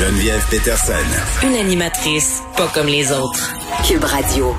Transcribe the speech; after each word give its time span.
Geneviève 0.00 0.42
Peterson. 0.48 0.94
Une 1.46 1.56
animatrice 1.56 2.42
pas 2.56 2.68
comme 2.72 2.86
les 2.86 3.12
autres. 3.12 3.54
Cube 3.86 4.02
Radio. 4.02 4.54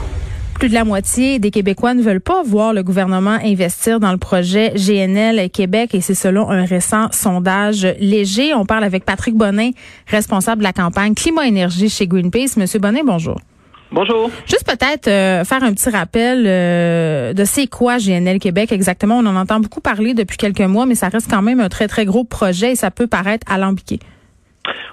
Plus 0.54 0.70
de 0.70 0.76
la 0.76 0.86
moitié 0.86 1.40
des 1.40 1.50
Québécois 1.50 1.96
ne 1.96 2.04
veulent 2.04 2.22
pas 2.22 2.44
voir 2.44 2.74
le 2.74 2.84
gouvernement 2.84 3.40
investir 3.44 4.00
dans 4.00 4.12
le 4.12 4.20
projet 4.20 4.72
GNL 4.76 5.50
Québec 5.50 5.96
et 5.96 6.02
c'est 6.02 6.14
selon 6.14 6.52
un 6.52 6.64
récent 6.64 7.08
sondage 7.12 7.88
léger. 8.00 8.54
On 8.54 8.68
parle 8.68 8.84
avec 8.84 9.04
Patrick 9.04 9.34
Bonin, 9.34 9.72
responsable 10.06 10.60
de 10.60 10.64
la 10.64 10.74
campagne 10.74 11.16
Climat-Énergie 11.16 11.90
chez 11.90 12.06
Greenpeace. 12.06 12.58
Monsieur 12.58 12.78
Bonin, 12.78 13.02
bonjour. 13.04 13.42
Bonjour. 13.92 14.30
Juste 14.46 14.68
peut-être 14.68 15.08
euh, 15.08 15.44
faire 15.44 15.64
un 15.64 15.74
petit 15.74 15.90
rappel 15.90 16.44
euh, 16.46 17.34
de 17.34 17.46
c'est 17.46 17.66
quoi 17.66 17.98
GNL 17.98 18.38
Québec 18.38 18.72
exactement. 18.72 19.18
On 19.18 19.26
en 19.26 19.36
entend 19.36 19.60
beaucoup 19.60 19.82
parler 19.82 20.14
depuis 20.14 20.38
quelques 20.38 20.62
mois, 20.62 20.86
mais 20.86 20.94
ça 20.94 21.10
reste 21.10 21.32
quand 21.32 21.42
même 21.42 21.62
un 21.62 21.70
très, 21.70 21.88
très 21.88 22.06
gros 22.06 22.26
projet 22.26 22.74
et 22.74 22.76
ça 22.76 22.92
peut 22.92 23.08
paraître 23.08 23.52
alambiqué. 23.52 24.00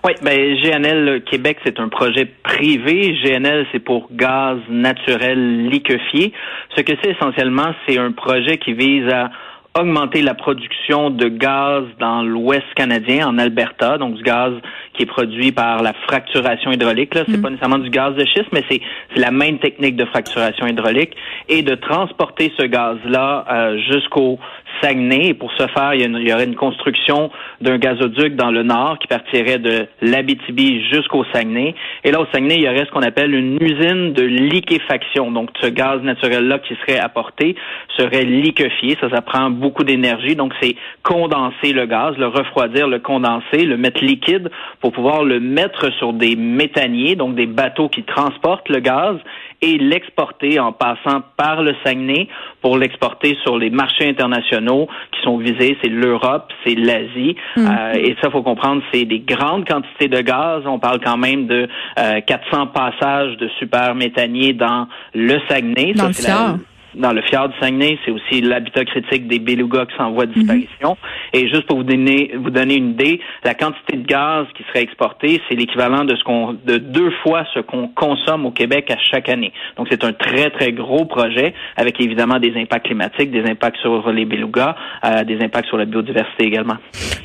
Oui, 0.05 0.13
ben 0.23 0.57
GNL 0.57 1.23
Québec, 1.25 1.59
c'est 1.65 1.81
un 1.81 1.89
projet 1.89 2.27
privé. 2.43 3.17
GNL, 3.23 3.67
c'est 3.73 3.81
pour 3.81 4.09
gaz 4.13 4.59
naturel 4.69 5.69
liquéfié. 5.69 6.33
Ce 6.77 6.83
que 6.83 6.93
c'est 7.03 7.11
essentiellement, 7.11 7.75
c'est 7.87 7.99
un 7.99 8.13
projet 8.13 8.59
qui 8.59 8.73
vise 8.73 9.09
à 9.09 9.31
augmenter 9.79 10.23
la 10.23 10.35
production 10.35 11.11
de 11.11 11.29
gaz 11.29 11.85
dans 12.01 12.23
l'Ouest 12.23 12.67
canadien, 12.75 13.29
en 13.29 13.39
Alberta, 13.39 13.99
donc 13.99 14.15
du 14.15 14.23
gaz 14.23 14.53
qui 14.95 15.03
est 15.05 15.07
produit 15.07 15.53
par 15.53 15.83
la 15.83 15.93
fracturation 15.93 16.73
hydraulique. 16.73 17.15
Là, 17.15 17.23
c'est 17.27 17.37
mm. 17.37 17.43
pas 17.43 17.51
nécessairement 17.51 17.79
du 17.79 17.91
gaz 17.91 18.15
de 18.15 18.25
schiste, 18.25 18.49
mais 18.53 18.65
c'est 18.69 18.81
la 19.15 19.31
même 19.31 19.59
technique 19.59 19.97
de 19.97 20.05
fracturation 20.07 20.67
hydraulique 20.67 21.15
et 21.49 21.63
de 21.63 21.75
transporter 21.75 22.53
ce 22.59 22.65
gaz-là 22.65 23.45
euh, 23.51 23.79
jusqu'au 23.91 24.39
Saguenay. 24.81 25.29
Et 25.29 25.35
pour 25.35 25.53
ce 25.53 25.67
faire, 25.69 25.95
il 25.95 26.03
y, 26.03 26.33
aurait 26.33 26.45
une 26.45 26.55
construction 26.55 27.31
d'un 27.61 27.79
gazoduc 27.79 28.37
dans 28.37 28.51
le 28.51 28.63
nord 28.63 28.99
qui 28.99 29.07
partirait 29.07 29.59
de 29.59 29.87
l'Abitibi 30.03 30.85
jusqu'au 30.91 31.25
Saguenay. 31.33 31.75
Et 32.05 32.11
là, 32.11 32.21
au 32.21 32.27
Saguenay, 32.33 32.57
il 32.57 32.63
y 32.65 32.69
aurait 32.69 32.85
ce 32.87 32.91
qu'on 32.91 33.03
appelle 33.03 33.35
une 33.35 33.59
usine 33.61 34.13
de 34.13 34.23
liquéfaction. 34.23 35.31
Donc, 35.31 35.51
ce 35.61 35.69
gaz 35.69 36.03
naturel-là 36.03 36.59
qui 36.61 36.75
serait 36.87 36.99
apporté 36.99 37.57
serait 37.97 38.25
liquéfié. 38.25 38.97
Ça, 39.01 39.11
ça 39.11 39.23
prend 39.23 39.51
beaucoup 39.51 39.85
d'énergie. 39.85 40.37
Donc, 40.37 40.53
c'est 40.61 40.77
condenser 41.03 41.73
le 41.73 41.87
gaz, 41.87 42.17
le 42.17 42.27
refroidir, 42.27 42.89
le 42.89 42.99
condenser, 42.99 43.65
le 43.65 43.77
mettre 43.77 44.05
liquide 44.05 44.51
pour 44.81 44.93
pouvoir 44.93 45.25
le 45.25 45.41
mettre 45.41 45.93
sur 45.95 46.13
des 46.13 46.37
méthaniers, 46.37 47.17
donc 47.17 47.35
des 47.35 47.47
bateaux 47.47 47.89
qui 47.89 48.03
transportent 48.03 48.69
le 48.69 48.81
gaz 48.81 49.17
et 49.61 49.79
l'exporter 49.79 50.61
en 50.61 50.73
passant 50.73 51.23
par 51.37 51.63
le 51.63 51.75
Saguenay 51.85 52.29
pour 52.63 52.79
l'exporter 52.79 53.37
sur 53.43 53.59
les 53.59 53.71
marchés 53.71 54.09
internationaux 54.09 54.89
qui 55.13 55.21
sont 55.23 55.39
visés, 55.39 55.77
c'est 55.83 55.91
l'Europe, 55.91 56.53
c'est 56.65 56.75
l'Asie. 56.75 57.37
Mm. 57.57 57.67
Euh, 57.67 57.93
et 57.95 58.17
ça, 58.23 58.31
faut 58.31 58.43
comprendre, 58.43 58.83
c'est 58.93 59.05
des 59.05 59.21
grandes 59.21 59.67
quantités 59.67 60.09
de 60.09 60.21
gaz. 60.21 60.63
On 60.67 60.79
parle 60.79 61.01
quand 61.01 61.17
même 61.17 61.47
de 61.47 61.69
400 61.97 62.27
euh, 62.53 62.67
passages 62.67 63.37
de 63.39 63.49
super 63.59 63.95
méthaniers 63.95 64.53
dans 64.53 64.87
le 65.15 65.39
Saguenay. 65.49 65.93
Dans 65.95 66.13
ça, 66.13 66.57
dans 66.95 67.13
le 67.13 67.23
fjord 67.23 67.51
du 67.51 67.59
Saguenay, 67.59 67.99
c'est 68.05 68.11
aussi 68.11 68.41
l'habitat 68.41 68.85
critique 68.85 69.29
des 69.29 69.39
belugas 69.39 69.87
qui 69.87 69.97
s'envoie 69.97 70.27
de 70.27 70.33
disparition. 70.33 70.97
Et 71.33 71.49
juste 71.49 71.67
pour 71.67 71.79
vous 71.79 71.85
donner, 71.85 72.33
vous 72.37 72.51
donner 72.51 72.77
une 72.77 72.91
idée, 72.91 73.21
la 73.45 73.55
quantité 73.55 73.97
de 73.97 74.07
gaz 74.07 74.47
qui 74.57 74.63
serait 74.65 74.83
exportée, 74.83 75.41
c'est 75.49 75.55
l'équivalent 75.55 76.05
de 76.05 76.17
ce 76.17 76.25
qu'on, 76.25 76.55
de 76.55 76.79
deux 76.79 77.11
fois 77.23 77.45
ce 77.55 77.61
qu'on 77.61 77.89
consomme 77.89 78.47
au 78.47 78.51
Québec 78.51 78.91
à 78.91 78.99
chaque 78.99 79.29
année. 79.29 79.53
Donc 79.77 79.89
c'est 79.91 80.05
un 80.05 80.13
très 80.13 80.51
très 80.51 80.73
gros 80.73 81.05
projet 81.05 81.55
avec 81.77 82.01
évidemment 82.01 82.39
des 82.39 82.55
impacts 82.57 82.87
climatiques, 82.87 83.31
des 83.31 83.45
impacts 83.45 83.79
sur 83.79 84.11
les 84.11 84.25
belugas, 84.25 84.75
euh, 85.05 85.25
des 85.25 85.39
impacts 85.43 85.69
sur 85.69 85.77
la 85.77 85.85
biodiversité 85.85 86.45
également. 86.45 86.77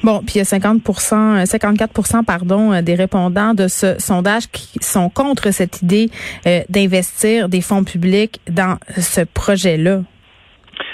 Bon, 0.03 0.19
puis 0.19 0.35
il 0.35 0.37
y 0.39 0.41
a 0.41 0.45
50 0.45 0.81
54 1.45 2.23
pardon 2.25 2.81
des 2.81 2.95
répondants 2.95 3.53
de 3.53 3.67
ce 3.67 3.97
sondage 3.99 4.47
qui 4.51 4.79
sont 4.81 5.09
contre 5.09 5.51
cette 5.51 5.81
idée 5.81 6.09
euh, 6.45 6.59
d'investir 6.69 7.47
des 7.47 7.61
fonds 7.61 7.83
publics 7.83 8.39
dans 8.49 8.77
ce 8.97 9.21
projet 9.21 9.52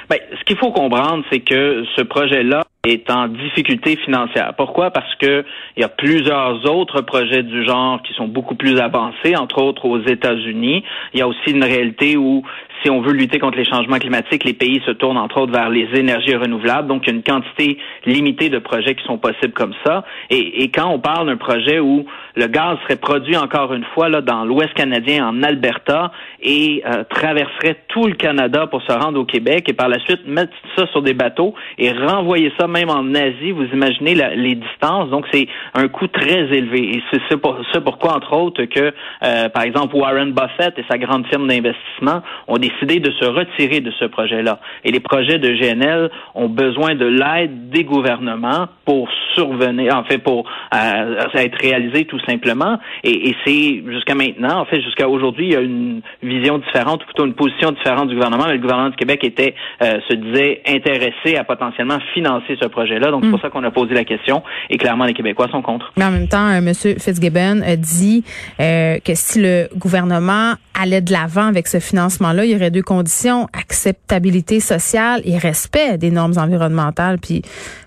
ben, 0.09 0.18
ce 0.38 0.44
qu'il 0.46 0.58
faut 0.58 0.72
comprendre, 0.72 1.24
c'est 1.31 1.40
que 1.40 1.86
ce 1.96 2.02
projet-là 2.02 2.64
est 2.85 3.09
en 3.12 3.28
difficulté 3.28 3.97
financière. 3.97 4.53
Pourquoi? 4.56 4.91
Parce 4.91 5.13
que 5.16 5.44
il 5.75 5.81
y 5.81 5.84
a 5.84 5.90
plusieurs 5.90 6.66
autres 6.66 7.01
projets 7.01 7.44
du 7.44 7.66
genre 7.66 8.01
qui 8.03 8.13
sont 8.13 8.28
beaucoup 8.28 8.56
plus 8.56 8.79
avancés, 8.79 9.35
entre 9.35 9.62
autres 9.62 9.85
aux 9.85 10.00
États-Unis. 10.00 10.84
Il 11.13 11.19
y 11.19 11.22
a 11.22 11.28
aussi 11.28 11.51
une 11.51 11.63
réalité 11.63 12.16
où 12.16 12.44
si 12.81 12.90
on 12.90 13.01
veut 13.01 13.12
lutter 13.12 13.40
contre 13.40 13.57
les 13.57 13.66
changements 13.66 14.00
climatiques, 14.00 14.45
les 14.45 14.53
pays 14.53 14.81
se 14.85 14.91
tournent 14.91 15.17
entre 15.17 15.41
autres 15.41 15.51
vers 15.51 15.69
les 15.69 15.90
énergies 15.95 16.35
renouvelables. 16.35 16.88
Donc, 16.88 17.03
il 17.03 17.09
y 17.09 17.12
a 17.12 17.16
une 17.16 17.23
quantité 17.23 17.78
limitée 18.06 18.50
de 18.50 18.59
projets 18.59 18.96
qui 18.96 19.03
sont 19.03 19.17
possibles 19.17 19.51
comme 19.51 19.73
ça. 19.85 20.06
Et, 20.29 20.63
et 20.63 20.69
quand 20.69 20.90
on 20.90 21.00
parle 21.00 21.28
d'un 21.28 21.35
projet 21.35 21.79
où 21.79 22.06
le 22.35 22.47
gaz 22.47 22.78
serait 22.84 22.96
produit 22.96 23.35
encore 23.35 23.73
une 23.73 23.84
fois 23.94 24.07
là 24.07 24.22
dans 24.22 24.46
l'Ouest 24.46 24.73
canadien, 24.73 25.28
en 25.28 25.44
Alberta, 25.44 26.11
et 26.41 26.81
euh, 26.85 27.03
traverserait 27.09 27.84
tout 27.90 28.06
le 28.06 28.13
Canada 28.13 28.67
pour 28.67 28.81
se 28.84 28.94
rendre 28.94 29.19
au 29.19 29.25
Québec, 29.25 29.67
et 29.67 29.73
par 29.73 29.90
la 29.90 30.00
suite 30.00 30.25
mettre 30.25 30.53
ça 30.78 30.88
sur 30.88 31.01
des 31.01 31.13
bateaux 31.13 31.53
et 31.78 31.91
renvoyer 31.91 32.53
ça 32.57 32.67
même 32.69 32.90
en 32.90 33.13
Asie, 33.13 33.52
vous 33.52 33.66
imaginez 33.66 34.16
les 34.35 34.56
distances. 34.56 35.09
Donc, 35.09 35.25
c'est 35.31 35.47
un 35.74 35.88
coût 35.88 36.07
très 36.07 36.41
élevé. 36.56 36.97
Et 36.97 37.03
c'est 37.30 37.38
pour, 37.38 37.57
pourquoi, 37.84 38.16
entre 38.16 38.34
autres, 38.34 38.63
que, 38.66 38.94
euh, 39.24 39.50
par 39.50 39.63
exemple, 39.63 39.96
Warren 39.96 40.31
Buffett 40.31 40.78
et 40.78 40.85
sa 40.90 40.97
grande 40.97 41.28
firme 41.28 41.47
d'investissement 41.47 42.22
ont 42.47 42.58
décidé 42.58 43.00
de 43.00 43.12
se 43.12 43.25
retirer 43.25 43.81
de 43.81 43.91
ce 44.00 44.06
projet-là. 44.06 44.59
Et 44.84 44.91
les 44.91 45.00
projets 45.00 45.40
de 45.40 45.50
GNL 45.50 46.09
ont 46.35 46.50
besoin 46.50 46.96
de 46.96 47.06
l'aide 47.06 47.69
des 47.69 47.84
gouvernements 47.84 48.68
pour 48.85 49.09
survenir, 49.35 49.96
en 49.96 50.03
fait, 50.03 50.19
pour 50.19 50.50
euh, 50.74 51.25
être 51.35 51.58
réalisés 51.62 52.06
tout 52.06 52.19
simplement. 52.28 52.79
Et, 53.03 53.35
c'est 53.46 53.84
jusqu'à 53.88 54.16
maintenant, 54.16 54.62
en 54.62 54.66
fait, 54.66 54.81
jusqu'à 54.81 55.08
aujourd'hui, 55.08 55.47
il 55.47 55.53
y 55.53 55.56
a 55.56 55.62
une 55.62 56.02
vision 56.24 56.58
différente, 56.58 57.03
ou 57.03 57.06
plutôt 57.06 57.25
une 57.25 57.34
position 57.34 57.72
différente 57.72 58.09
du 58.09 58.16
gouvernement. 58.16 58.47
Le 58.47 58.58
gouvernement 58.58 58.90
du 58.90 58.96
Québec 58.96 59.24
était, 59.24 59.56
euh, 59.81 60.00
se 60.08 60.16
disait 60.16 60.62
intéressé 60.68 61.38
à 61.38 61.44
potentiellement 61.44 62.00
financer 62.13 62.58
ce 62.62 62.68
projet-là. 62.68 63.12
Donc 63.12 63.24
c'est 63.24 63.30
pour 63.30 63.40
mm. 63.40 63.42
ça 63.42 63.50
qu'on 63.50 63.64
a 63.64 63.72
posé 63.72 63.94
la 63.94 64.03
question. 64.03 64.44
Et 64.70 64.78
clairement, 64.78 65.06
les 65.06 65.14
Québécois 65.14 65.47
sont 65.52 65.62
contre. 65.62 65.92
Mais 65.97 66.06
en 66.06 66.12
même 66.12 66.28
temps, 66.28 66.47
euh, 66.47 66.58
M. 66.58 66.74
Fitzgibbon 66.74 67.62
a 67.62 67.75
dit 67.75 68.24
euh, 68.59 68.97
que 69.00 69.14
si 69.16 69.42
le 69.42 69.68
gouvernement 69.75 70.53
allait 70.80 71.02
de 71.02 71.12
l'avant 71.12 71.47
avec 71.47 71.68
ce 71.68 71.80
financement-là, 71.80 72.46
il 72.46 72.52
y 72.52 72.56
aurait 72.56 72.72
deux 72.72 72.84
conditions 72.84 73.47
acceptabilité 73.53 74.59
sociale 74.59 75.22
et 75.25 75.38
respect 75.38 75.97
des 75.97 76.12
normes 76.12 76.38
environnementales. 76.38 77.18
Puis 77.20 77.42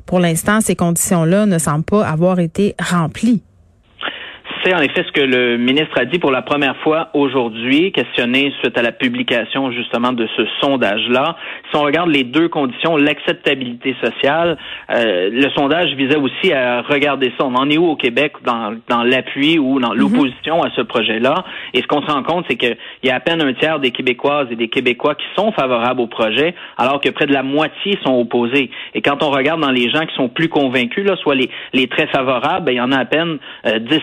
pour 0.06 0.20
l'instant, 0.20 0.60
ces 0.60 0.76
conditions-là 0.76 1.46
ne 1.46 1.58
semblent 1.58 1.84
pas 1.84 2.06
avoir 2.06 2.38
été 2.38 2.74
remplies. 2.78 3.42
C'est 4.64 4.74
en 4.74 4.78
effet 4.80 5.04
ce 5.04 5.10
que 5.10 5.20
le 5.20 5.56
ministre 5.56 5.98
a 5.98 6.04
dit 6.04 6.20
pour 6.20 6.30
la 6.30 6.42
première 6.42 6.76
fois 6.78 7.08
aujourd'hui, 7.14 7.90
questionné 7.90 8.52
suite 8.60 8.78
à 8.78 8.82
la 8.82 8.92
publication 8.92 9.72
justement 9.72 10.12
de 10.12 10.28
ce 10.36 10.42
sondage-là. 10.60 11.36
Si 11.68 11.76
on 11.76 11.82
regarde 11.82 12.10
les 12.10 12.22
deux 12.22 12.48
conditions, 12.48 12.96
l'acceptabilité 12.96 13.96
sociale, 14.00 14.56
euh, 14.90 15.30
le 15.32 15.50
sondage 15.50 15.94
visait 15.94 16.16
aussi 16.16 16.52
à 16.52 16.82
regarder 16.82 17.32
ça. 17.36 17.44
On 17.44 17.56
en 17.56 17.68
est 17.70 17.78
où 17.78 17.86
au 17.86 17.96
Québec 17.96 18.34
dans, 18.44 18.76
dans 18.88 19.02
l'appui 19.02 19.58
ou 19.58 19.80
dans 19.80 19.94
mhm. 19.94 19.98
l'opposition 19.98 20.62
à 20.62 20.70
ce 20.76 20.82
projet-là? 20.82 21.44
Et 21.74 21.82
ce 21.82 21.88
qu'on 21.88 22.02
se 22.02 22.12
rend 22.12 22.22
compte, 22.22 22.44
c'est 22.48 22.56
qu'il 22.56 22.76
y 23.02 23.10
a 23.10 23.16
à 23.16 23.20
peine 23.20 23.42
un 23.42 23.54
tiers 23.54 23.80
des 23.80 23.90
Québécoises 23.90 24.46
et 24.52 24.56
des 24.56 24.68
Québécois 24.68 25.16
qui 25.16 25.26
sont 25.34 25.50
favorables 25.50 26.00
au 26.00 26.06
projet, 26.06 26.54
alors 26.78 27.00
que 27.00 27.08
près 27.08 27.26
de 27.26 27.32
la 27.32 27.42
moitié 27.42 27.98
sont 28.04 28.14
opposés. 28.20 28.70
Et 28.94 29.02
quand 29.02 29.24
on 29.24 29.30
regarde 29.30 29.60
dans 29.60 29.72
les 29.72 29.90
gens 29.90 30.06
qui 30.06 30.14
sont 30.14 30.28
plus 30.28 30.48
convaincus, 30.48 31.04
là, 31.04 31.16
soit 31.16 31.34
les, 31.34 31.50
les 31.72 31.88
très 31.88 32.06
favorables, 32.06 32.66
ben, 32.66 32.72
il 32.72 32.76
y 32.76 32.80
en 32.80 32.92
a 32.92 32.98
à 32.98 33.04
peine 33.04 33.38
euh, 33.66 33.80
10 33.80 34.02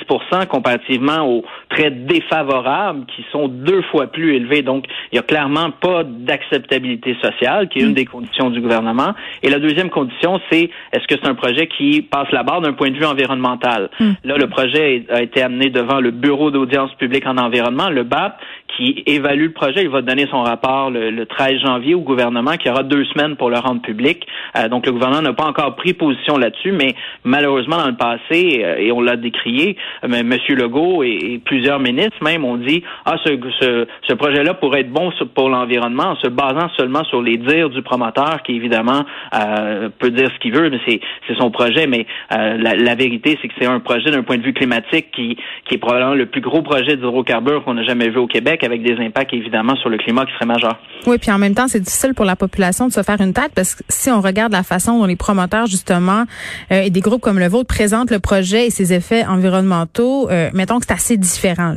comparativement 0.49 1.25
aux 1.25 1.45
très 1.69 1.91
défavorables 1.91 3.05
qui 3.05 3.25
sont 3.31 3.47
deux 3.47 3.81
fois 3.83 4.07
plus 4.07 4.35
élevés. 4.35 4.61
Donc, 4.61 4.85
il 5.11 5.15
n'y 5.15 5.19
a 5.19 5.23
clairement 5.23 5.71
pas 5.71 6.03
d'acceptabilité 6.03 7.15
sociale, 7.21 7.69
qui 7.69 7.79
est 7.79 7.83
une 7.83 7.91
mm. 7.91 7.93
des 7.93 8.05
conditions 8.05 8.49
du 8.49 8.59
gouvernement. 8.59 9.13
Et 9.43 9.49
la 9.49 9.59
deuxième 9.59 9.89
condition, 9.89 10.41
c'est 10.51 10.69
est-ce 10.91 11.07
que 11.07 11.15
c'est 11.21 11.27
un 11.27 11.35
projet 11.35 11.67
qui 11.67 12.01
passe 12.01 12.31
la 12.31 12.43
barre 12.43 12.61
d'un 12.61 12.73
point 12.73 12.91
de 12.91 12.97
vue 12.97 13.05
environnemental? 13.05 13.89
Mm. 13.99 14.11
Là, 14.25 14.37
le 14.37 14.47
projet 14.47 15.05
a 15.09 15.21
été 15.21 15.41
amené 15.41 15.69
devant 15.69 16.01
le 16.01 16.11
Bureau 16.11 16.51
d'audience 16.51 16.93
publique 16.95 17.25
en 17.25 17.37
environnement, 17.37 17.89
le 17.89 18.03
BAP, 18.03 18.39
qui 18.75 19.03
évalue 19.05 19.45
le 19.45 19.51
projet. 19.51 19.81
Il 19.81 19.89
va 19.89 20.01
donner 20.01 20.27
son 20.29 20.43
rapport 20.43 20.89
le, 20.89 21.25
13 21.25 21.59
janvier 21.59 21.95
au 21.95 22.01
gouvernement, 22.01 22.57
qui 22.57 22.69
aura 22.69 22.83
deux 22.83 23.05
semaines 23.05 23.35
pour 23.35 23.49
le 23.49 23.57
rendre 23.57 23.81
public. 23.81 24.25
Euh, 24.57 24.67
donc, 24.67 24.85
le 24.85 24.91
gouvernement 24.91 25.21
n'a 25.21 25.33
pas 25.33 25.45
encore 25.45 25.75
pris 25.75 25.93
position 25.93 26.37
là-dessus, 26.37 26.71
mais 26.71 26.95
malheureusement, 27.23 27.77
dans 27.77 27.87
le 27.87 27.95
passé, 27.95 28.61
euh, 28.63 28.77
et 28.77 28.91
on 28.91 29.01
l'a 29.01 29.15
décrié, 29.15 29.77
euh, 30.03 30.07
M. 30.07 30.33
Legault 30.49 31.03
et, 31.03 31.39
plusieurs 31.43 31.79
ministres 31.79 32.17
même 32.21 32.43
ont 32.45 32.57
dit, 32.57 32.83
ah, 33.05 33.15
ce, 33.23 33.37
ce, 33.59 33.87
ce 34.07 34.13
projet-là 34.13 34.53
pourrait 34.55 34.81
être 34.81 34.91
bon 34.91 35.11
pour 35.33 35.49
l'environnement 35.49 36.11
en 36.11 36.15
se 36.17 36.27
basant 36.27 36.69
seulement 36.77 37.03
sur 37.05 37.21
les 37.21 37.37
dires 37.37 37.69
du 37.69 37.81
promoteur, 37.81 38.43
qui 38.43 38.55
évidemment 38.55 39.05
peut 39.99 40.11
dire 40.11 40.29
ce 40.33 40.39
qu'il 40.39 40.53
veut, 40.53 40.69
mais 40.69 40.79
c'est 40.85 41.37
son 41.37 41.51
projet. 41.51 41.87
Mais 41.87 42.05
la, 42.29 42.75
la, 42.75 42.95
vérité, 42.95 43.37
c'est 43.41 43.47
que 43.47 43.53
c'est 43.59 43.65
un 43.65 43.79
projet 43.79 44.11
d'un 44.11 44.23
point 44.23 44.37
de 44.37 44.43
vue 44.43 44.53
climatique 44.53 45.07
qui, 45.11 45.37
qui 45.65 45.75
est 45.75 45.77
probablement 45.77 46.15
le 46.15 46.25
plus 46.25 46.41
gros 46.41 46.61
projet 46.61 46.95
d'hydrocarbures 46.95 47.63
qu'on 47.63 47.77
a 47.77 47.83
jamais 47.83 48.09
vu 48.09 48.17
au 48.17 48.27
Québec 48.27 48.58
Avec 48.63 48.83
des 48.83 48.95
impacts 49.03 49.33
évidemment 49.33 49.75
sur 49.77 49.89
le 49.89 49.97
climat 49.97 50.25
qui 50.25 50.33
seraient 50.33 50.45
majeurs. 50.45 50.79
Oui, 51.07 51.17
puis 51.17 51.31
en 51.31 51.37
même 51.37 51.55
temps, 51.55 51.67
c'est 51.67 51.79
difficile 51.79 52.13
pour 52.13 52.25
la 52.25 52.35
population 52.35 52.87
de 52.87 52.93
se 52.93 53.01
faire 53.03 53.21
une 53.21 53.33
tête 53.33 53.51
parce 53.55 53.75
que 53.75 53.83
si 53.89 54.09
on 54.09 54.21
regarde 54.21 54.51
la 54.51 54.63
façon 54.63 54.99
dont 54.99 55.05
les 55.05 55.15
promoteurs 55.15 55.67
justement 55.67 56.25
euh, 56.71 56.81
et 56.81 56.89
des 56.89 57.01
groupes 57.01 57.21
comme 57.21 57.39
le 57.39 57.47
vôtre 57.47 57.67
présentent 57.67 58.11
le 58.11 58.19
projet 58.19 58.67
et 58.67 58.69
ses 58.69 58.93
effets 58.93 59.25
environnementaux, 59.25 60.29
euh, 60.29 60.49
mettons 60.53 60.79
que 60.79 60.85
c'est 60.87 60.93
assez 60.93 61.17
différent. 61.17 61.75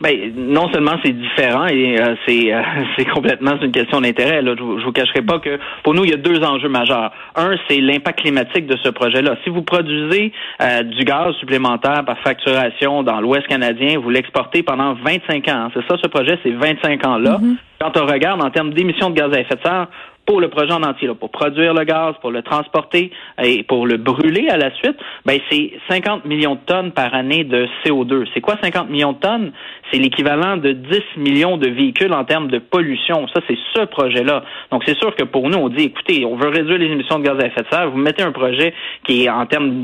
Ben, 0.00 0.32
non 0.34 0.72
seulement 0.72 0.96
c'est 1.04 1.12
différent 1.12 1.66
et 1.66 2.00
euh, 2.00 2.14
c'est 2.26 2.54
euh, 2.54 2.62
c'est 2.96 3.04
complètement 3.04 3.60
une 3.60 3.70
question 3.70 4.00
d'intérêt. 4.00 4.40
Je, 4.42 4.54
je 4.56 4.84
vous 4.84 4.92
cacherai 4.92 5.20
pas 5.20 5.38
que 5.38 5.58
pour 5.82 5.92
nous 5.92 6.04
il 6.04 6.10
y 6.10 6.14
a 6.14 6.16
deux 6.16 6.42
enjeux 6.42 6.70
majeurs. 6.70 7.12
Un, 7.36 7.56
c'est 7.68 7.80
l'impact 7.80 8.20
climatique 8.20 8.66
de 8.66 8.78
ce 8.82 8.88
projet-là. 8.88 9.36
Si 9.44 9.50
vous 9.50 9.62
produisez 9.62 10.32
euh, 10.62 10.82
du 10.84 11.04
gaz 11.04 11.34
supplémentaire 11.36 12.04
par 12.06 12.18
facturation 12.20 13.02
dans 13.02 13.20
l'Ouest 13.20 13.46
canadien, 13.46 13.98
vous 13.98 14.08
l'exportez 14.08 14.62
pendant 14.62 14.94
25 14.94 15.48
ans. 15.48 15.68
C'est 15.74 15.86
ça 15.86 15.96
ce 16.02 16.08
projet, 16.08 16.38
c'est 16.42 16.52
25 16.52 17.06
ans 17.06 17.18
là. 17.18 17.38
Mm-hmm. 17.38 17.56
Quand 17.80 17.96
on 17.98 18.06
regarde 18.06 18.42
en 18.42 18.50
termes 18.50 18.72
d'émissions 18.72 19.10
de 19.10 19.14
gaz 19.14 19.32
à 19.34 19.40
effet 19.40 19.56
de 19.56 19.62
serre, 19.62 19.86
pour 20.26 20.40
le 20.40 20.48
projet 20.48 20.72
en 20.72 20.82
entier, 20.82 21.08
là, 21.08 21.14
pour 21.14 21.30
produire 21.30 21.74
le 21.74 21.84
gaz, 21.84 22.14
pour 22.20 22.30
le 22.30 22.42
transporter 22.42 23.10
et 23.42 23.62
pour 23.64 23.86
le 23.86 23.96
brûler 23.96 24.48
à 24.48 24.56
la 24.56 24.72
suite, 24.76 24.96
ben 25.26 25.38
c'est 25.50 25.72
50 25.88 26.24
millions 26.24 26.54
de 26.54 26.60
tonnes 26.66 26.92
par 26.92 27.14
année 27.14 27.44
de 27.44 27.66
CO2. 27.84 28.26
C'est 28.32 28.40
quoi 28.40 28.56
50 28.62 28.90
millions 28.90 29.12
de 29.12 29.18
tonnes? 29.18 29.52
C'est 29.90 29.98
l'équivalent 29.98 30.56
de 30.56 30.72
10 30.72 31.00
millions 31.16 31.56
de 31.56 31.68
véhicules 31.68 32.12
en 32.12 32.24
termes 32.24 32.48
de 32.48 32.58
pollution. 32.58 33.26
Ça, 33.34 33.40
c'est 33.48 33.58
ce 33.74 33.84
projet-là. 33.86 34.44
Donc, 34.70 34.84
c'est 34.86 34.96
sûr 34.98 35.14
que 35.16 35.24
pour 35.24 35.48
nous, 35.48 35.58
on 35.58 35.68
dit, 35.68 35.84
écoutez, 35.84 36.24
on 36.24 36.36
veut 36.36 36.48
réduire 36.48 36.78
les 36.78 36.86
émissions 36.86 37.18
de 37.18 37.24
gaz 37.24 37.36
à 37.40 37.46
effet 37.46 37.62
de 37.62 37.66
serre. 37.68 37.90
Vous 37.90 37.98
mettez 37.98 38.22
un 38.22 38.32
projet 38.32 38.72
qui 39.04 39.24
est 39.24 39.28
en 39.28 39.46
termes 39.46 39.82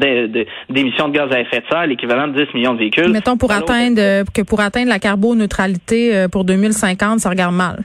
d'émissions 0.69 1.09
de, 1.09 1.13
gaz 1.13 1.33
à 1.33 1.41
effet 1.41 1.61
de 1.61 1.67
serre, 1.69 1.87
l'équivalent 1.87 2.29
de 2.29 2.45
10 2.45 2.55
millions 2.55 2.75
de 2.75 2.79
véhicules. 2.79 3.11
Mettons 3.11 3.37
pour 3.37 3.51
atteindre 3.51 4.25
que 4.33 4.43
pour 4.43 4.61
atteindre 4.61 4.91
la 4.91 4.99
carboneutralité 4.99 6.15
euh, 6.15 6.29
pour 6.29 6.45
2050, 6.45 7.21
ça 7.21 7.31
regarde 7.31 7.55
mal. 7.55 7.83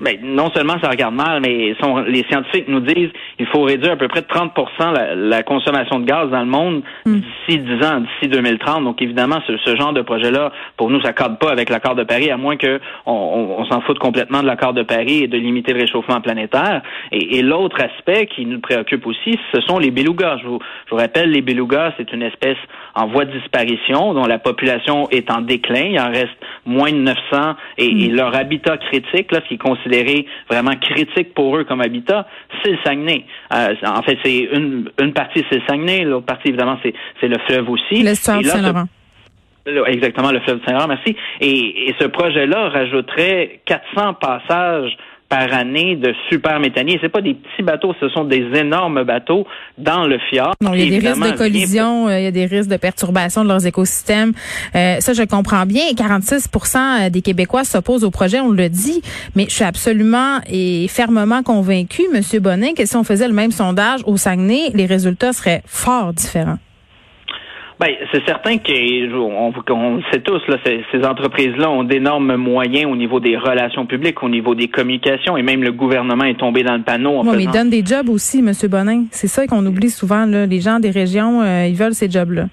Ben, 0.00 0.18
non 0.22 0.50
seulement 0.54 0.74
ça 0.82 0.90
regarde 0.90 1.14
mal, 1.14 1.40
mais 1.40 1.74
les 2.06 2.24
scientifiques 2.28 2.68
nous 2.68 2.80
disent 2.80 3.10
qu'il 3.38 3.46
faut 3.46 3.62
réduire 3.62 3.92
à 3.92 3.96
peu 3.96 4.08
près 4.08 4.20
de 4.20 4.26
30 4.26 4.52
la, 5.16 5.42
consommation 5.42 6.00
de 6.00 6.04
gaz 6.04 6.28
dans 6.30 6.40
le 6.40 6.46
monde 6.46 6.82
hmm. 7.06 7.20
d'ici 7.20 7.58
10 7.58 7.86
ans, 7.86 8.00
d'ici 8.00 8.28
2030. 8.28 8.84
Donc 8.84 9.00
évidemment, 9.00 9.38
ce, 9.46 9.76
genre 9.76 9.94
de 9.94 10.02
projet-là, 10.02 10.52
pour 10.76 10.90
nous, 10.90 11.00
ça 11.00 11.12
cadre 11.12 11.38
pas 11.38 11.50
avec 11.50 11.70
l'accord 11.70 11.94
de 11.94 12.04
Paris, 12.04 12.30
à 12.30 12.36
moins 12.36 12.56
qu'on 12.56 12.78
on, 13.06 13.64
s'en 13.64 13.80
foute 13.82 13.98
complètement 13.98 14.42
de 14.42 14.46
l'accord 14.46 14.74
de 14.74 14.82
Paris 14.82 15.22
et 15.22 15.28
de 15.28 15.38
limiter 15.38 15.72
le 15.72 15.80
réchauffement 15.80 16.20
planétaire. 16.20 16.82
Et, 17.12 17.42
l'autre 17.42 17.80
aspect 17.80 18.26
qui 18.26 18.44
nous 18.44 18.60
préoccupe 18.60 19.06
aussi, 19.06 19.38
ce 19.52 19.60
sont 19.62 19.78
les 19.78 19.90
belugas. 19.90 20.38
Je 20.42 20.46
vous, 20.46 20.58
je 20.86 20.90
vous 20.90 20.96
rappelle, 20.96 21.30
les 21.30 21.42
belugas, 21.42 21.92
c'est 21.96 22.12
une 22.12 22.22
espèce 22.22 22.56
en 22.94 23.06
voie 23.06 23.24
de 23.24 23.32
disparition 23.38 24.14
dont 24.14 24.26
la 24.26 24.38
population 24.38 25.08
est 25.10 25.30
en 25.30 25.42
déclin. 25.42 25.88
Il 25.90 26.00
en 26.00 26.08
reste 26.08 26.36
moins 26.64 26.90
de 26.90 26.98
900 26.98 27.54
et, 27.78 27.86
et 27.86 28.08
hmm. 28.08 28.16
leur 28.16 28.34
habitat 28.34 28.76
critique, 28.78 29.32
là, 29.32 29.40
ce 29.42 29.48
qui 29.48 29.54
est 29.54 29.58
considéré 29.86 30.26
vraiment 30.50 30.74
critique 30.76 31.34
pour 31.34 31.56
eux 31.56 31.64
comme 31.64 31.80
habitat, 31.80 32.26
c'est 32.62 32.72
le 32.72 32.78
Saguenay. 32.84 33.24
Euh, 33.52 33.74
en 33.86 34.02
fait, 34.02 34.18
c'est 34.24 34.36
une, 34.38 34.90
une 35.00 35.12
partie, 35.12 35.44
c'est 35.50 35.56
le 35.56 35.62
Saguenay, 35.68 36.04
l'autre 36.04 36.26
partie, 36.26 36.48
évidemment, 36.48 36.78
c'est, 36.82 36.94
c'est 37.20 37.28
le 37.28 37.38
fleuve 37.46 37.68
aussi. 37.70 38.02
De 38.02 38.14
Saint-Laurent. 38.14 38.84
Exactement, 39.86 40.30
le 40.30 40.40
fleuve 40.40 40.60
Saint-Laurent, 40.64 40.88
merci. 40.88 41.16
Et, 41.40 41.88
et 41.88 41.94
ce 41.98 42.06
projet-là 42.06 42.68
rajouterait 42.68 43.60
400 43.64 44.14
passages 44.14 44.96
par 45.28 45.52
année 45.52 45.96
de 45.96 46.14
super 46.28 46.60
méthaniers. 46.60 46.98
C'est 47.00 47.08
pas 47.08 47.20
des 47.20 47.34
petits 47.34 47.62
bateaux, 47.62 47.94
ce 48.00 48.08
sont 48.08 48.24
des 48.24 48.46
énormes 48.54 49.02
bateaux 49.04 49.46
dans 49.78 50.06
le 50.06 50.18
fjord. 50.30 50.54
Non, 50.60 50.72
il 50.74 50.84
y 50.84 50.96
a 50.96 51.00
des 51.00 51.08
risques 51.08 51.32
de 51.32 51.36
collision, 51.36 52.08
euh, 52.08 52.18
il 52.18 52.24
y 52.24 52.26
a 52.26 52.30
des 52.30 52.46
risques 52.46 52.70
de 52.70 52.76
perturbation 52.76 53.42
de 53.42 53.48
leurs 53.48 53.66
écosystèmes. 53.66 54.32
Euh, 54.74 55.00
ça, 55.00 55.12
je 55.12 55.22
comprends 55.22 55.66
bien. 55.66 55.82
46 55.96 56.48
euh, 56.76 57.10
des 57.10 57.22
Québécois 57.22 57.64
s'opposent 57.64 58.04
au 58.04 58.10
projet, 58.10 58.40
on 58.40 58.50
le 58.50 58.68
dit, 58.68 59.02
mais 59.34 59.46
je 59.48 59.54
suis 59.54 59.64
absolument 59.64 60.38
et 60.48 60.86
fermement 60.88 61.42
convaincu, 61.42 62.02
Monsieur 62.12 62.40
Bonnet, 62.40 62.74
que 62.74 62.86
si 62.86 62.96
on 62.96 63.04
faisait 63.04 63.28
le 63.28 63.34
même 63.34 63.50
sondage 63.50 64.00
au 64.06 64.16
Saguenay, 64.16 64.70
les 64.74 64.86
résultats 64.86 65.32
seraient 65.32 65.62
fort 65.66 66.12
différents. 66.12 66.58
Ben, 67.78 67.90
c'est 68.10 68.24
certain 68.24 68.56
qu'on 68.56 69.52
on 69.68 70.02
sait 70.10 70.20
tous, 70.20 70.40
là, 70.48 70.56
ces, 70.64 70.82
ces 70.90 71.04
entreprises-là 71.04 71.70
ont 71.70 71.84
d'énormes 71.84 72.36
moyens 72.36 72.90
au 72.90 72.96
niveau 72.96 73.20
des 73.20 73.36
relations 73.36 73.84
publiques, 73.84 74.22
au 74.22 74.30
niveau 74.30 74.54
des 74.54 74.68
communications, 74.68 75.36
et 75.36 75.42
même 75.42 75.62
le 75.62 75.72
gouvernement 75.72 76.24
est 76.24 76.38
tombé 76.38 76.62
dans 76.62 76.76
le 76.76 76.82
panneau. 76.82 77.18
En 77.18 77.24
mais 77.24 77.44
ils 77.44 77.50
donnent 77.50 77.68
des 77.68 77.84
jobs 77.84 78.08
aussi, 78.08 78.38
M. 78.38 78.52
Bonin. 78.70 79.04
C'est 79.10 79.26
ça 79.26 79.46
qu'on 79.46 79.64
oublie 79.66 79.90
souvent. 79.90 80.24
Là. 80.24 80.46
Les 80.46 80.60
gens 80.60 80.80
des 80.80 80.90
régions, 80.90 81.42
euh, 81.42 81.66
ils 81.66 81.76
veulent 81.76 81.94
ces 81.94 82.10
jobs-là. 82.10 82.46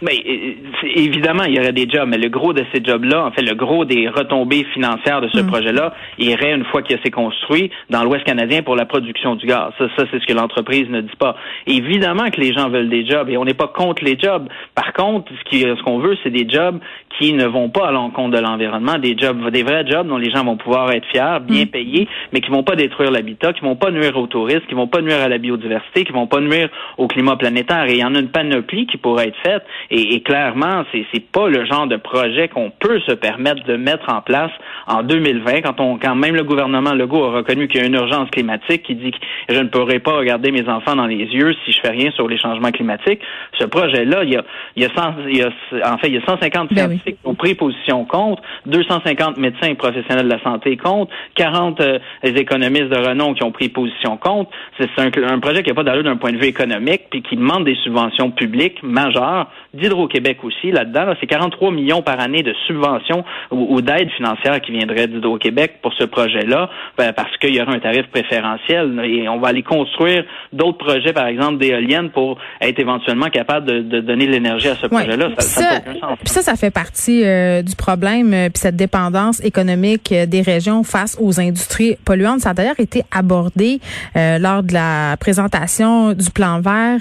Mais 0.00 0.22
ben, 0.24 0.92
évidemment, 0.94 1.42
il 1.44 1.54
y 1.54 1.58
aurait 1.58 1.72
des 1.72 1.88
jobs, 1.88 2.08
mais 2.08 2.18
le 2.18 2.28
gros 2.28 2.52
de 2.52 2.64
ces 2.72 2.82
jobs-là, 2.84 3.26
en 3.26 3.32
fait, 3.32 3.42
le 3.42 3.54
gros 3.54 3.84
des 3.84 4.08
retombées 4.08 4.64
financières 4.72 5.20
de 5.20 5.28
ce 5.28 5.40
mm. 5.40 5.46
projet-là, 5.46 5.92
irait 6.18 6.54
une 6.54 6.64
fois 6.66 6.82
qu'il 6.82 6.98
s'est 7.02 7.10
construit 7.10 7.70
dans 7.90 8.04
l'Ouest 8.04 8.24
canadien 8.24 8.62
pour 8.62 8.76
la 8.76 8.86
production 8.86 9.34
du 9.34 9.46
gaz. 9.46 9.72
Ça, 9.76 9.86
ça 9.96 10.04
c'est 10.10 10.20
ce 10.20 10.26
que 10.26 10.32
l'entreprise 10.32 10.88
ne 10.88 11.00
dit 11.00 11.16
pas. 11.18 11.36
Évidemment 11.66 12.30
que 12.30 12.40
les 12.40 12.52
gens 12.52 12.68
veulent 12.68 12.88
des 12.88 13.06
jobs 13.06 13.28
et 13.28 13.36
on 13.36 13.44
n'est 13.44 13.54
pas 13.54 13.66
contre 13.66 14.04
les 14.04 14.16
jobs. 14.18 14.48
Par 14.74 14.92
contre, 14.92 15.32
ce 15.50 15.82
qu'on 15.82 15.98
veut, 15.98 16.16
c'est 16.22 16.30
des 16.30 16.48
jobs 16.48 16.78
qui 17.18 17.32
ne 17.32 17.46
vont 17.46 17.68
pas 17.68 17.88
à 17.88 17.90
l'encontre 17.90 18.36
de 18.36 18.40
l'environnement, 18.40 18.98
des 18.98 19.16
jobs, 19.18 19.50
des 19.50 19.64
vrais 19.64 19.84
jobs 19.84 20.06
dont 20.06 20.18
les 20.18 20.30
gens 20.30 20.44
vont 20.44 20.56
pouvoir 20.56 20.92
être 20.92 21.06
fiers, 21.06 21.38
bien 21.42 21.64
mm. 21.64 21.68
payés, 21.68 22.08
mais 22.32 22.40
qui 22.40 22.50
vont 22.50 22.62
pas 22.62 22.76
détruire 22.76 23.10
l'habitat, 23.10 23.52
qui 23.52 23.62
vont 23.62 23.76
pas 23.76 23.90
nuire 23.90 24.16
aux 24.16 24.28
touristes, 24.28 24.66
qui 24.68 24.74
vont 24.74 24.86
pas 24.86 25.00
nuire 25.00 25.20
à 25.20 25.28
la 25.28 25.38
biodiversité, 25.38 26.04
qui 26.04 26.12
vont 26.12 26.28
pas 26.28 26.40
nuire 26.40 26.68
au 26.98 27.08
climat 27.08 27.36
planétaire. 27.36 27.86
Et 27.86 27.94
il 27.94 27.98
y 27.98 28.04
en 28.04 28.14
a 28.14 28.20
une 28.20 28.28
panoplie 28.28 28.86
qui 28.86 28.96
pourrait 28.96 29.28
être 29.28 29.38
faite 29.42 29.64
et, 29.90 30.20
clairement, 30.20 30.84
c'est 30.92 31.06
c'est 31.12 31.24
pas 31.24 31.48
le 31.48 31.64
genre 31.64 31.86
de 31.86 31.96
projet 31.96 32.48
qu'on 32.48 32.70
peut 32.70 33.00
se 33.06 33.12
permettre 33.12 33.64
de 33.64 33.76
mettre 33.76 34.12
en 34.12 34.20
place 34.20 34.50
en 34.86 35.02
2020 35.02 35.62
quand 35.62 35.80
on 35.80 35.98
quand 35.98 36.14
même 36.14 36.34
le 36.34 36.44
gouvernement 36.44 36.92
Legault 36.92 37.24
a 37.24 37.30
reconnu 37.30 37.68
qu'il 37.68 37.80
y 37.80 37.84
a 37.84 37.86
une 37.86 37.94
urgence 37.94 38.28
climatique 38.30 38.82
qui 38.82 38.94
dit 38.94 39.12
que 39.12 39.18
je 39.48 39.58
ne 39.58 39.68
pourrai 39.68 39.98
pas 39.98 40.12
regarder 40.12 40.50
mes 40.50 40.68
enfants 40.68 40.94
dans 40.94 41.06
les 41.06 41.16
yeux 41.16 41.54
si 41.64 41.72
je 41.72 41.80
fais 41.80 41.88
rien 41.88 42.10
sur 42.10 42.28
les 42.28 42.38
changements 42.38 42.70
climatiques. 42.70 43.20
Ce 43.58 43.64
projet-là, 43.64 44.24
il 44.24 44.30
y 44.30 44.36
a 44.36 44.44
il 44.76 44.82
y 44.82 44.86
a, 44.86 44.90
100, 44.94 45.14
il 45.28 45.36
y 45.38 45.42
a 45.42 45.48
en 45.90 45.96
fait 45.98 46.08
il 46.08 46.14
y 46.14 46.18
a 46.18 46.26
150 46.26 46.68
ben 46.68 46.76
scientifiques 46.76 47.16
qui 47.22 47.26
ont 47.26 47.34
pris 47.34 47.54
position 47.54 48.04
contre, 48.04 48.42
250 48.66 49.38
médecins 49.38 49.68
et 49.68 49.74
professionnels 49.74 50.26
de 50.26 50.32
la 50.32 50.42
santé 50.42 50.76
contre, 50.76 51.12
40 51.34 51.80
euh, 51.80 51.98
économistes 52.22 52.88
de 52.88 52.96
renom 52.96 53.32
qui 53.32 53.42
ont 53.42 53.52
pris 53.52 53.70
position 53.70 54.18
contre. 54.18 54.50
C'est 54.78 54.88
un, 54.98 55.10
un 55.28 55.38
projet 55.38 55.62
qui 55.62 55.70
n'a 55.70 55.74
pas 55.74 55.82
d'allure 55.82 56.04
d'un 56.04 56.16
point 56.16 56.32
de 56.32 56.38
vue 56.38 56.46
économique 56.46 57.04
puis 57.10 57.22
qui 57.22 57.36
demande 57.36 57.64
des 57.64 57.76
subventions 57.76 58.30
publiques 58.30 58.82
majeures 58.82 59.46
d'Hydro-Québec 59.78 60.38
aussi 60.42 60.70
là-dedans. 60.70 61.14
c'est 61.20 61.26
43 61.26 61.70
millions 61.70 62.02
par 62.02 62.20
année 62.20 62.42
de 62.42 62.54
subventions 62.66 63.24
ou, 63.50 63.80
d'aides 63.80 64.10
financières 64.16 64.60
qui 64.60 64.72
viendraient 64.72 65.06
d'Hydro-Québec 65.06 65.78
pour 65.82 65.92
ce 65.94 66.04
projet-là, 66.04 66.70
ben, 66.96 67.12
parce 67.12 67.36
qu'il 67.38 67.54
y 67.54 67.60
aura 67.60 67.72
un 67.72 67.80
tarif 67.80 68.06
préférentiel 68.08 69.00
et 69.04 69.28
on 69.28 69.38
va 69.38 69.48
aller 69.48 69.62
construire 69.62 70.24
d'autres 70.52 70.78
projets, 70.78 71.12
par 71.12 71.26
exemple 71.26 71.58
d'éoliennes, 71.58 72.10
pour 72.10 72.38
être 72.60 72.78
éventuellement 72.78 73.28
capable 73.30 73.66
de, 73.66 74.00
donner 74.00 74.26
de 74.26 74.32
l'énergie 74.32 74.68
à 74.68 74.74
ce 74.74 74.86
projet-là. 74.86 75.30
Ça, 75.38 75.62
ça, 75.62 75.80
ça, 76.24 76.42
ça, 76.42 76.56
fait 76.56 76.70
partie 76.70 77.24
euh, 77.24 77.62
du 77.62 77.76
problème, 77.76 78.32
euh, 78.32 78.48
puis 78.48 78.60
cette 78.60 78.76
dépendance 78.76 79.42
économique 79.44 80.12
euh, 80.12 80.26
des 80.26 80.42
régions 80.42 80.82
face 80.82 81.16
aux 81.20 81.40
industries 81.40 81.96
polluantes. 82.04 82.40
Ça 82.40 82.50
a 82.50 82.54
d'ailleurs 82.54 82.80
été 82.80 83.02
abordé 83.10 83.80
lors 84.14 84.62
de 84.62 84.72
la 84.72 85.16
présentation 85.18 86.12
du 86.12 86.30
plan 86.30 86.60
vert 86.60 87.00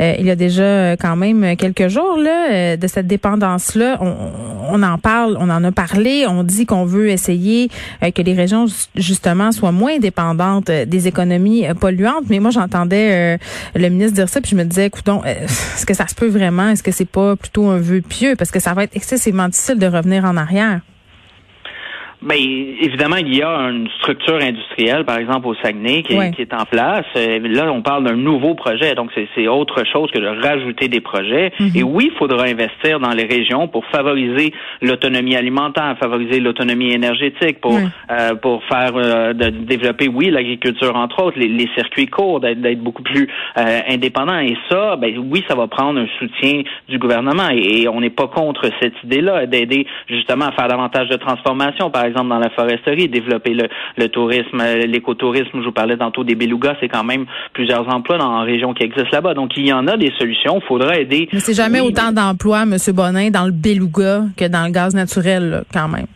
il 0.00 0.26
y 0.26 0.30
a 0.30 0.36
déjà 0.36 0.96
quand 0.96 1.16
même 1.16 1.56
quelques 1.56 1.88
jours 1.88 2.17
là, 2.18 2.76
de 2.76 2.86
cette 2.86 3.06
dépendance-là. 3.06 3.98
On, 4.00 4.82
en 4.82 4.98
parle, 4.98 5.36
on 5.40 5.48
en 5.50 5.64
a 5.64 5.72
parlé. 5.72 6.26
On 6.28 6.42
dit 6.42 6.66
qu'on 6.66 6.84
veut 6.84 7.08
essayer 7.08 7.70
que 8.14 8.22
les 8.22 8.34
régions 8.34 8.66
justement 8.94 9.52
soient 9.52 9.72
moins 9.72 9.98
dépendantes 9.98 10.70
des 10.70 11.08
économies 11.08 11.66
polluantes. 11.80 12.24
Mais 12.28 12.38
moi, 12.38 12.50
j'entendais 12.50 13.38
le 13.74 13.88
ministre 13.88 14.14
dire 14.14 14.28
ça, 14.28 14.40
puis 14.40 14.50
je 14.50 14.56
me 14.56 14.64
disais, 14.64 14.86
écoutons, 14.86 15.22
est-ce 15.24 15.86
que 15.86 15.94
ça 15.94 16.06
se 16.06 16.14
peut 16.14 16.28
vraiment? 16.28 16.68
Est-ce 16.68 16.82
que 16.82 16.92
c'est 16.92 17.04
pas 17.04 17.36
plutôt 17.36 17.68
un 17.68 17.78
vœu 17.78 18.00
pieux? 18.00 18.34
Parce 18.36 18.50
que 18.50 18.60
ça 18.60 18.74
va 18.74 18.84
être 18.84 18.96
excessivement 18.96 19.48
difficile 19.48 19.78
de 19.78 19.86
revenir 19.86 20.24
en 20.24 20.36
arrière. 20.36 20.80
Mais 22.20 22.40
évidemment, 22.40 23.16
il 23.16 23.36
y 23.36 23.42
a 23.42 23.48
une 23.70 23.88
structure 24.00 24.40
industrielle, 24.42 25.04
par 25.04 25.18
exemple 25.18 25.46
au 25.46 25.54
Saguenay, 25.54 26.02
qui, 26.02 26.14
est, 26.14 26.52
en 26.52 26.64
place. 26.64 27.04
Euh, 27.16 27.38
là, 27.44 27.70
on 27.72 27.80
parle 27.80 28.04
d'un 28.04 28.16
nouveau 28.16 28.54
projet, 28.54 28.94
donc 28.96 29.10
c'est 29.14 29.46
autre 29.46 29.84
chose 29.84 30.10
que 30.10 30.18
de 30.18 30.26
rajouter 30.26 30.88
des 30.88 31.00
projets. 31.00 31.52
Mhm. 31.60 31.70
Et 31.76 31.82
oui, 31.84 32.10
il 32.12 32.18
faudra 32.18 32.44
investir 32.44 32.98
dans 32.98 33.12
les 33.12 33.24
régions 33.24 33.68
pour 33.68 33.84
favoriser 33.86 34.52
l'autonomie 34.82 35.36
alimentaire, 35.36 35.96
favoriser 36.00 36.40
l'autonomie 36.40 36.92
énergétique, 36.92 37.60
pour 37.60 37.78
euh, 37.78 38.34
pour 38.34 38.64
faire 38.64 38.92
euh, 38.96 39.32
de, 39.32 39.50
développer, 39.50 40.08
oui, 40.08 40.30
l'agriculture 40.30 40.96
entre 40.96 41.22
autres, 41.22 41.38
les, 41.38 41.68
circuits 41.76 42.06
courts, 42.06 42.40
d'être 42.40 42.82
beaucoup 42.82 43.02
plus 43.02 43.28
indépendants. 43.56 44.40
Et 44.40 44.56
ça, 44.70 44.96
ben 44.96 45.16
oui, 45.18 45.44
ça 45.46 45.54
va 45.54 45.68
prendre 45.68 46.00
un 46.00 46.06
soutien 46.18 46.62
du 46.88 46.98
gouvernement. 46.98 47.50
Et, 47.52 47.82
et 47.82 47.88
on 47.88 48.00
n'est 48.00 48.10
pas 48.10 48.26
contre 48.26 48.70
cette 48.80 48.94
idée-là 49.04 49.46
d'aider 49.46 49.86
justement 50.08 50.46
à 50.46 50.52
faire 50.52 50.68
davantage 50.68 51.08
de 51.08 51.16
transformation. 51.16 51.90
Par 51.90 52.07
exemple, 52.08 52.28
dans 52.28 52.38
la 52.38 52.50
foresterie, 52.50 53.08
développer 53.08 53.54
le, 53.54 54.08
tourisme, 54.08 54.60
euh, 54.60 54.86
l'écotourisme. 54.86 55.60
Je 55.60 55.66
vous 55.66 55.72
parlais 55.72 55.96
tantôt 55.96 56.24
des 56.24 56.34
belugas, 56.34 56.76
c'est 56.80 56.88
quand 56.88 57.04
même 57.04 57.26
plusieurs 57.52 57.88
emplois 57.88 58.18
dans 58.18 58.38
la 58.38 58.44
région 58.44 58.74
qui 58.74 58.82
existent 58.82 59.10
là-bas. 59.12 59.34
Donc, 59.34 59.52
il 59.56 59.66
y 59.66 59.72
en 59.72 59.86
a 59.86 59.96
des 59.96 60.12
solutions. 60.18 60.58
Il 60.60 60.66
faudra 60.66 60.98
aider. 60.98 61.28
Mais 61.32 61.40
c'est 61.40 61.54
jamais 61.54 61.80
autant 61.80 62.12
d'emplois, 62.12 62.62
M. 62.62 62.76
Bonin, 62.92 63.30
dans 63.30 63.44
le 63.44 63.52
beluga 63.52 64.24
que 64.36 64.48
dans 64.48 64.64
le 64.64 64.72
gaz 64.72 64.94
naturel, 64.94 65.62
quand 65.72 65.88
même. 65.88 66.06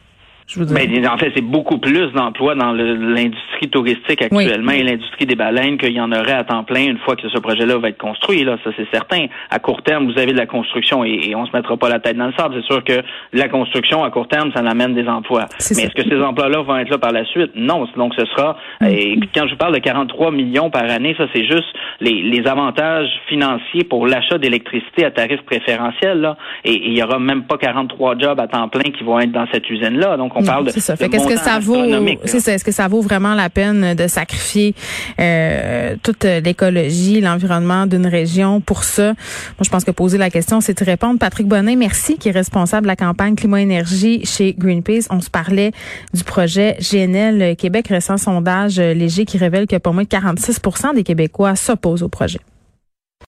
Je 0.54 0.64
ben, 0.64 1.06
en 1.08 1.16
fait, 1.16 1.32
c'est 1.34 1.44
beaucoup 1.44 1.78
plus 1.78 2.12
d'emplois 2.12 2.54
dans 2.54 2.72
l'industrie 2.72 3.68
touristique 3.70 4.20
actuellement 4.20 4.72
et 4.72 4.82
l'industrie 4.82 5.24
des 5.24 5.34
baleines 5.34 5.78
qu'il 5.78 5.92
y 5.92 6.00
en 6.00 6.12
aurait 6.12 6.32
à 6.32 6.44
temps 6.44 6.64
plein 6.64 6.82
une 6.82 6.98
fois 6.98 7.16
que 7.16 7.28
ce 7.28 7.38
projet-là 7.38 7.78
va 7.78 7.88
être 7.88 7.98
construit. 7.98 8.44
Là, 8.44 8.58
ça 8.62 8.70
c'est 8.76 8.88
certain. 8.92 9.26
À 9.50 9.58
court 9.58 9.82
terme, 9.82 10.10
vous 10.10 10.18
avez 10.18 10.32
de 10.32 10.36
la 10.36 10.46
construction 10.46 11.04
et, 11.04 11.34
on 11.34 11.46
se 11.46 11.52
mettra 11.56 11.76
pas 11.76 11.88
la 11.88 12.00
tête 12.00 12.16
dans 12.16 12.26
le 12.26 12.34
sable. 12.34 12.54
C'est 12.60 12.66
sûr 12.66 12.84
que 12.84 13.02
la 13.32 13.48
construction 13.48 14.04
à 14.04 14.10
court 14.10 14.28
terme, 14.28 14.52
ça 14.54 14.60
amène 14.60 14.94
des 14.94 15.08
emplois. 15.08 15.46
Mais 15.74 15.84
est-ce 15.84 15.94
que 15.94 16.08
ces 16.08 16.20
emplois-là 16.20 16.60
vont 16.62 16.76
être 16.76 16.90
là 16.90 16.98
par 16.98 17.12
la 17.12 17.24
suite? 17.24 17.52
Non. 17.54 17.86
Donc 17.96 18.14
ce 18.14 18.26
sera. 18.26 18.56
Mm. 18.80 18.86
Et 18.86 19.20
quand 19.34 19.46
je 19.48 19.54
parle 19.54 19.74
de 19.74 19.78
43 19.78 20.30
millions 20.32 20.70
par 20.70 20.84
année, 20.84 21.14
ça 21.16 21.24
c'est 21.34 21.46
juste 21.46 21.68
les, 22.00 22.22
les 22.22 22.46
avantages 22.46 23.08
financiers 23.28 23.84
pour 23.84 24.06
l'achat 24.06 24.38
d'électricité 24.38 25.04
à 25.04 25.10
tarif 25.10 25.40
préférentiel. 25.42 26.20
Là, 26.20 26.36
et 26.64 26.74
il 26.74 26.96
y 26.96 27.02
aura 27.02 27.18
même 27.18 27.44
pas 27.44 27.56
43 27.56 28.18
jobs 28.18 28.38
à 28.40 28.46
temps 28.46 28.68
plein 28.68 28.90
qui 28.90 29.02
vont 29.02 29.18
être 29.18 29.32
dans 29.32 29.46
cette 29.52 29.68
usine-là. 29.70 30.16
Donc 30.16 30.32
on 30.36 30.41
parle 30.44 30.66
de. 30.66 30.70
C'est 30.70 30.80
ça. 30.80 30.96
Fait 30.96 31.08
qu'est-ce 31.08 31.26
que 31.26 31.38
ça 31.38 31.58
vaut 31.58 31.84
C'est 32.24 32.40
ça. 32.40 32.52
Est-ce 32.52 32.64
que 32.64 32.72
ça 32.72 32.88
vaut 32.88 33.00
vraiment 33.00 33.34
la 33.34 33.50
peine 33.50 33.94
de 33.94 34.06
sacrifier 34.06 34.74
euh, 35.20 35.96
toute 36.02 36.24
l'écologie, 36.24 37.20
l'environnement 37.20 37.86
d'une 37.86 38.06
région 38.06 38.60
pour 38.60 38.84
ça? 38.84 39.06
Moi, 39.06 39.62
je 39.62 39.70
pense 39.70 39.84
que 39.84 39.90
poser 39.90 40.18
la 40.18 40.30
question, 40.30 40.60
c'est 40.60 40.78
de 40.78 40.84
répondre. 40.84 41.18
Patrick 41.18 41.46
Bonnet, 41.46 41.76
merci, 41.76 42.16
qui 42.16 42.28
est 42.28 42.32
responsable 42.32 42.82
de 42.82 42.88
la 42.88 42.96
campagne 42.96 43.34
climat-énergie 43.34 44.24
chez 44.24 44.54
Greenpeace. 44.56 45.06
On 45.10 45.20
se 45.20 45.30
parlait 45.30 45.72
du 46.14 46.24
projet 46.24 46.76
GNL 46.80 47.56
Québec 47.56 47.88
récent 47.88 48.16
sondage 48.16 48.78
léger 48.78 49.24
qui 49.24 49.38
révèle 49.38 49.66
que 49.66 49.76
pour 49.76 49.94
moins 49.94 50.04
de 50.04 50.08
46% 50.08 50.94
des 50.94 51.02
Québécois 51.02 51.56
s'opposent 51.56 52.02
au 52.02 52.08
projet. 52.08 52.40